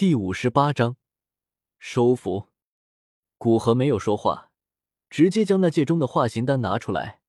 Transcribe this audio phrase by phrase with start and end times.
[0.00, 0.96] 第五十八章
[1.78, 2.48] 收服。
[3.36, 4.50] 古河没有说话，
[5.10, 7.20] 直接将那戒中的化形丹拿出来。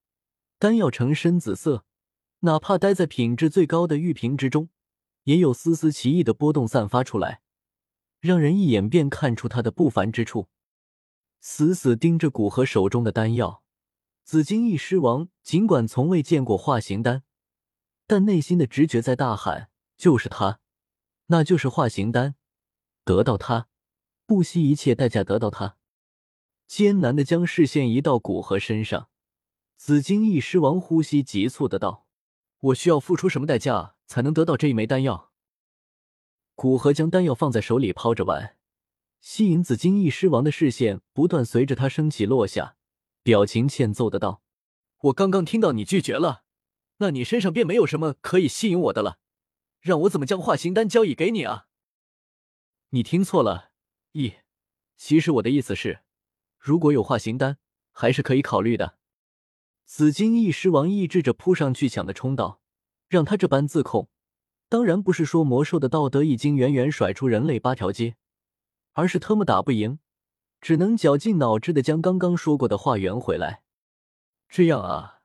[0.58, 1.84] 丹药呈深紫色，
[2.40, 4.70] 哪怕待在品质最高的玉瓶之中，
[5.24, 7.42] 也有丝丝奇异的波动散发出来，
[8.22, 10.48] 让人一眼便看出它的不凡之处。
[11.42, 13.64] 死死盯着古河手中的丹药，
[14.24, 17.24] 紫金翼狮王尽管从未见过化形丹，
[18.08, 20.62] 但内心的直觉在大喊：就是它，
[21.26, 22.36] 那就是化形丹。
[23.04, 23.68] 得到它，
[24.26, 25.78] 不惜一切代价得到它。
[26.68, 29.10] 艰难的将视线移到古河身上，
[29.76, 32.08] 紫金翼狮王呼吸急促的道
[32.62, 35.32] ：“我需要付出什么代价才能得到这一枚丹药？”
[36.56, 38.56] 古河将丹药放在手里抛着玩，
[39.20, 42.76] 吸引紫金翼狮王的视线不断随着他升起落下，
[43.24, 44.44] 表情欠揍的道
[45.06, 46.44] ：“我刚刚听到你拒绝了，
[46.98, 49.18] 那你身上便没有什么可以吸引我的了，
[49.80, 51.66] 让我怎么将化形丹交易给你啊？”
[52.94, 53.72] 你听错了，
[54.12, 54.34] 一，
[54.98, 56.02] 其实我的意思是，
[56.60, 57.58] 如果有化形丹，
[57.94, 58.98] 还是可以考虑的。
[59.86, 62.62] 紫金翼狮王抑制着扑上去抢的冲道，
[63.08, 64.10] 让他这般自控，
[64.68, 68.18] 当然不是说魔兽的道德已经远远甩出人类八条街，
[68.92, 70.00] 而是特么打不赢，
[70.60, 73.64] 只能绞尽脑汁的将刚刚说过的话圆回来。
[74.50, 75.22] 这样啊，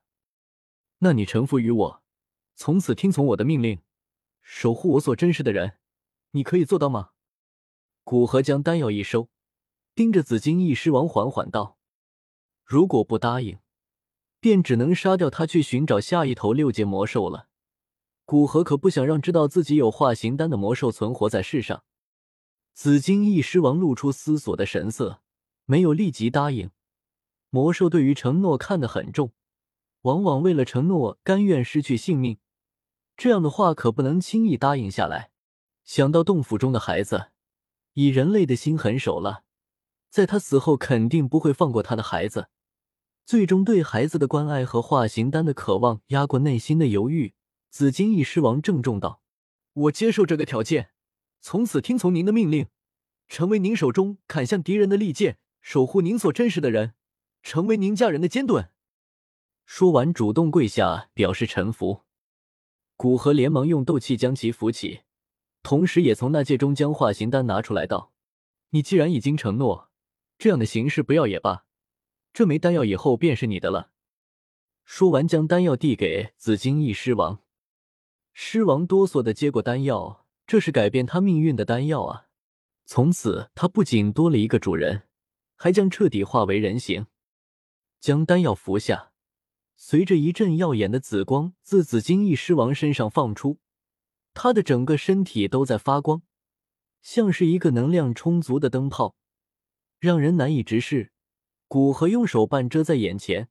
[0.98, 2.02] 那你臣服于我，
[2.54, 3.82] 从此听从我的命令，
[4.40, 5.78] 守护我所珍视的人，
[6.30, 7.10] 你可以做到吗？
[8.08, 9.30] 古河将丹药一收，
[9.96, 11.76] 盯着紫金翼狮王缓缓道
[12.64, 13.58] ：“如果不答应，
[14.38, 17.48] 便只能杀掉他，去寻找下一头六阶魔兽了。”
[18.24, 21.82] 古河可不想让知道自己有化形丹的魔兽存活在世上。
[22.74, 25.20] 紫金翼狮王露出思索的神色，
[25.64, 26.70] 没有立即答应。
[27.50, 29.32] 魔兽对于承诺看得很重，
[30.02, 32.38] 往往为了承诺甘愿失去性命，
[33.16, 35.32] 这样的话可不能轻易答应下来。
[35.82, 37.32] 想到洞府中的孩子。
[37.98, 39.42] 以人类的心狠手辣，
[40.10, 42.50] 在他死后肯定不会放过他的孩子。
[43.24, 47.32] 最终，对孩子的关爱和化形丹的渴望压过内心的犹豫。
[47.70, 49.22] 紫金翼狮王郑重道
[49.72, 50.90] ：“我接受这个条件，
[51.40, 52.66] 从此听从您的命令，
[53.28, 56.92] 成为您手中砍向敌人的利剑，守护您所珍视的人，
[57.42, 58.68] 成为您家人的尖盾。”
[59.64, 62.02] 说完，主动跪下表示臣服。
[62.94, 65.00] 古河连忙用斗气将其扶起。
[65.68, 68.12] 同时，也从那戒中将化形丹拿出来，道
[68.70, 69.90] ：“你既然已经承诺，
[70.38, 71.64] 这样的形式不要也罢。
[72.32, 73.90] 这枚丹药以后便是你的了。”
[74.86, 77.40] 说完，将丹药递给紫金翼狮王。
[78.32, 82.28] 狮王哆嗦的接过丹药，这是改变他命运的丹药啊！
[82.84, 85.08] 从此，他不仅多了一个主人，
[85.56, 87.08] 还将彻底化为人形。
[87.98, 89.10] 将丹药服下，
[89.74, 93.58] 随着一阵耀眼的紫光自紫金翼狮王身上放出。
[94.38, 96.20] 他的整个身体都在发光，
[97.00, 99.16] 像是一个能量充足的灯泡，
[99.98, 101.10] 让人难以直视。
[101.66, 103.48] 古河用手半遮在眼前，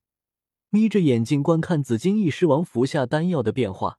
[0.70, 3.98] 眯着眼睛观看紫金翼狮王服下丹药的变化。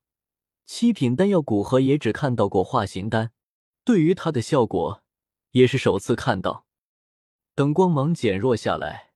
[0.64, 3.32] 七品丹药，古河也只看到过化形丹，
[3.84, 5.02] 对于它的效果
[5.50, 6.66] 也是首次看到。
[7.56, 9.10] 等光芒减弱下来，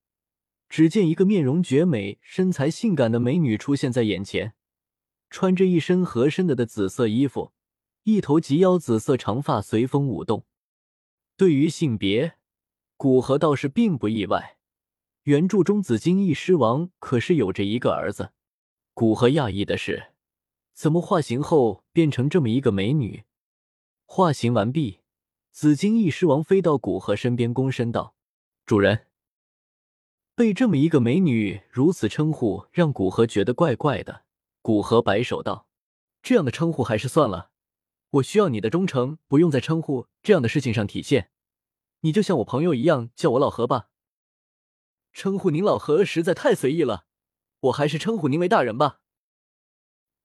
[0.68, 4.54] 只见一个面容绝美、身材性感的美女出现在眼前，
[5.30, 7.52] 穿着一身合身的的紫色衣服。
[8.04, 10.44] 一头及腰紫色长发随风舞动。
[11.36, 12.34] 对于性别，
[12.96, 14.58] 古河倒是并不意外。
[15.24, 18.32] 原著中紫金翼狮王可是有着一个儿子。
[18.94, 20.12] 古河讶异的是，
[20.72, 23.24] 怎么化形后变成这么一个美女？
[24.06, 25.00] 化形完毕，
[25.52, 28.14] 紫金翼狮王飞到古河身边，躬身道
[28.66, 29.06] ：“主人。”
[30.34, 34.24] 被这么一个美女如此称呼，让古河觉得怪怪的。
[34.62, 35.66] 古河摆手道
[36.22, 37.49] ：“这样的称呼还是算了。”
[38.10, 41.30] 我需要你的忠诚，不用在称呼这样的事情上体现。
[42.00, 43.90] 你就像我朋友一样，叫我老何吧。
[45.12, 47.06] 称呼您老何实在太随意了，
[47.60, 49.00] 我还是称呼您为大人吧。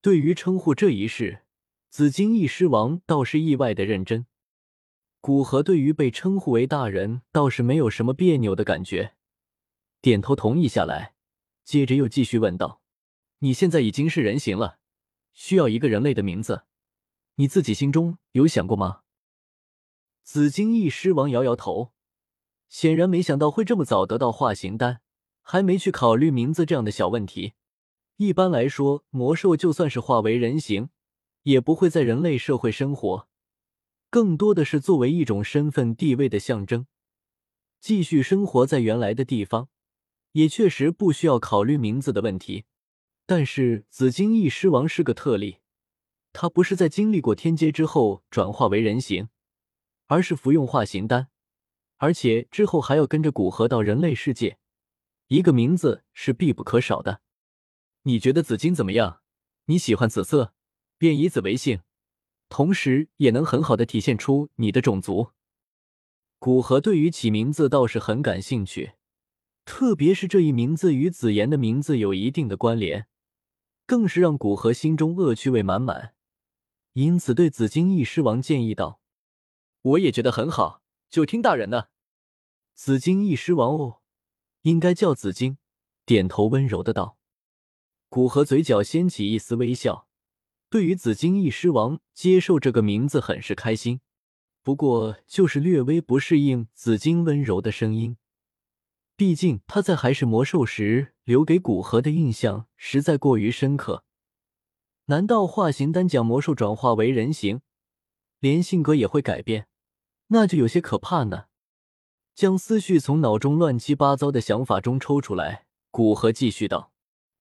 [0.01, 1.44] 对于称呼这一事，
[1.90, 4.25] 紫金翼狮王倒是意外的认真。
[5.22, 9.15] 古河对于被称呼为大人倒是没有什么别扭的感觉，
[10.01, 11.15] 点头同意下来，
[11.63, 12.81] 接着又继续问道
[13.39, 14.77] ：“你现在已经是人形了，
[15.33, 16.65] 需要一个人类的名字。”
[17.37, 19.01] 你自己心中有想过吗？
[20.23, 21.91] 紫金翼狮王摇摇头，
[22.69, 25.01] 显然没想到会这么早得到化形丹，
[25.41, 27.53] 还没去考虑名字这样的小问题。
[28.15, 30.89] 一般来说，魔兽就算是化为人形，
[31.43, 33.27] 也不会在人类社会生活，
[34.09, 36.87] 更多的是作为一种身份地位的象征，
[37.81, 39.67] 继续生活在原来的地方，
[40.31, 42.63] 也确实不需要考虑名字的问题。
[43.25, 45.57] 但是紫金翼狮王是个特例。
[46.37, 49.29] 他不是在经历过天阶之后转化为人形，
[50.07, 51.29] 而是服用化形丹，
[51.95, 54.57] 而且之后还要跟着古河到人类世界，
[55.29, 57.21] 一个名字是必不可少的。
[58.03, 59.21] 你觉得紫金怎么样？
[59.67, 60.53] 你喜欢紫色，
[60.97, 61.79] 便以紫为姓，
[62.49, 65.29] 同时也能很好的体现出你的种族。
[66.37, 68.95] 古河对于起名字倒是很感兴趣，
[69.63, 73.07] 特别是这一名字与紫妍的名字有一定的关联，
[73.85, 76.11] 更是让古河心中恶趣味满满。
[76.95, 79.01] 因此，对紫金翼狮王建议道
[79.83, 81.89] ：“我也觉得很好，就听大人的。”
[82.74, 84.00] 紫金翼狮王哦，
[84.62, 85.57] 应该叫紫金。
[86.06, 87.18] 点头温柔的道。
[88.07, 90.07] 古河嘴角掀起一丝微笑，
[90.69, 94.00] 对于紫金翼狮王接受这个名字很是开心。
[94.63, 98.15] 不过，就是略微不适应紫金温柔的声音。
[99.18, 104.06] 毕竟他在还是魔兽时留给古河的印象实在过于深刻。
[105.06, 107.62] 难道化形丹将魔兽转化为人形，
[108.40, 109.68] 连性格也会改变？
[110.28, 111.46] 那就有些可怕呢。
[112.34, 116.92] 将思绪从脑中乱七八糟的想法中抽出来，古河继续道：“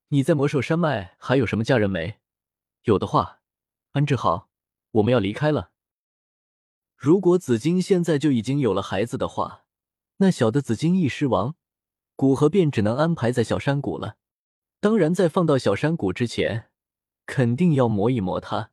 [0.09, 2.21] 你在魔兽山脉还有什么家人没？
[2.83, 3.41] 有的话，
[3.93, 4.51] 安置好，
[4.93, 5.71] 我们要离开了。”
[6.97, 9.65] 如果紫金现在就已经有了孩子的话，
[10.19, 11.57] 那小的紫金翼狮王，
[12.15, 14.17] 古河便只能安排在小山谷了。
[14.81, 16.71] 当然，在放到小山谷之前，
[17.27, 18.71] 肯定要磨一磨他，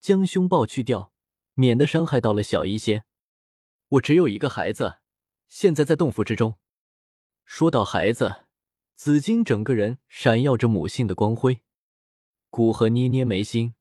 [0.00, 1.12] 将凶暴去掉，
[1.54, 3.04] 免得伤害到了小医仙。
[3.88, 4.98] 我只有一个孩子，
[5.48, 6.56] 现在在洞府之中。
[7.44, 8.44] 说到孩子，
[8.94, 11.60] 紫金整个人闪耀着母性的光辉。
[12.50, 13.74] 古河捏捏眉心。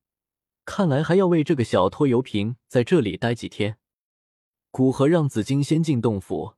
[0.63, 3.77] 看来还要为这个小拖油瓶在这里待几天。
[4.69, 6.54] 古河让紫金先进洞府，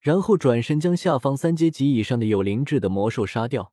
[0.00, 3.72] 然后转身将下方三阶级以上的有灵智的魔兽杀掉，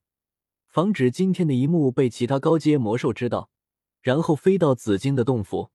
[0.70, 3.50] 防止今天的一幕被其他高阶魔兽知道，
[4.02, 5.72] 然后飞到紫金的洞府。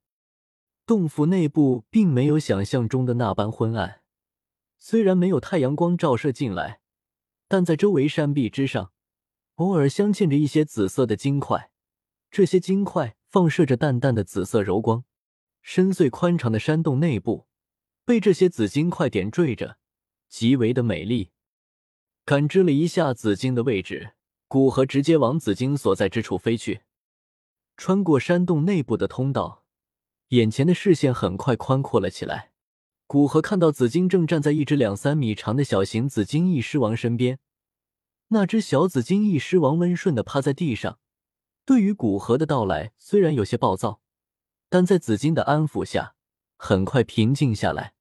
[0.86, 4.00] 洞府内部并没有想象中的那般昏暗，
[4.78, 6.80] 虽然没有太阳光照射进来，
[7.48, 8.92] 但在周围山壁之上，
[9.56, 11.70] 偶尔镶嵌着一些紫色的金块，
[12.30, 13.16] 这些金块。
[13.34, 15.04] 放射着淡淡的紫色柔光，
[15.60, 17.48] 深邃宽敞的山洞内部
[18.04, 19.76] 被这些紫金块点缀着，
[20.28, 21.32] 极为的美丽。
[22.24, 24.12] 感知了一下紫金的位置，
[24.46, 26.82] 古河直接往紫金所在之处飞去。
[27.76, 29.64] 穿过山洞内部的通道，
[30.28, 32.52] 眼前的视线很快宽阔了起来。
[33.06, 37.38] 古河看到紫金正站在一只两三米长的小型紫金翼狮王身边，
[38.28, 40.98] 那只小紫金翼狮王温顺的趴在地上。
[41.64, 44.00] 对于古河的到来，虽然有些暴躁，
[44.68, 46.14] 但在紫金的安抚下，
[46.56, 47.93] 很快平静下来。